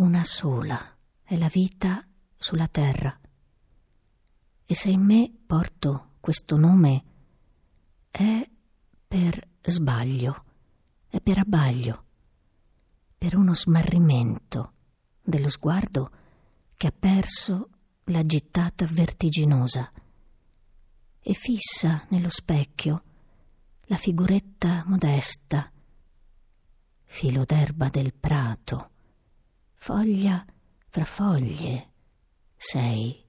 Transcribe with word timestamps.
Una 0.00 0.24
sola 0.24 0.80
è 1.22 1.36
la 1.36 1.48
vita 1.48 2.02
sulla 2.34 2.68
terra. 2.68 3.20
E 4.64 4.74
se 4.74 4.88
in 4.88 5.02
me 5.02 5.30
porto 5.46 6.12
questo 6.20 6.56
nome 6.56 7.04
è 8.10 8.48
per 9.06 9.46
sbaglio, 9.60 10.44
è 11.06 11.20
per 11.20 11.36
abbaglio, 11.36 12.04
per 13.18 13.36
uno 13.36 13.54
smarrimento 13.54 14.72
dello 15.22 15.50
sguardo 15.50 16.10
che 16.78 16.86
ha 16.86 16.94
perso 16.98 17.68
la 18.04 18.24
gittata 18.24 18.86
vertiginosa 18.86 19.92
e 21.20 21.34
fissa 21.34 22.06
nello 22.08 22.30
specchio 22.30 23.02
la 23.82 23.96
figuretta 23.96 24.82
modesta, 24.86 25.70
filo 27.04 27.44
d'erba 27.44 27.90
del 27.90 28.14
prato, 28.14 28.92
foglia? 29.80 30.44
Fra 30.90 31.04
foglie, 31.04 31.90
sei 32.56 33.24